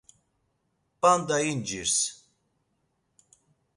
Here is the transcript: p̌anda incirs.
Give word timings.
p̌anda 0.99 1.37
incirs. 1.51 1.97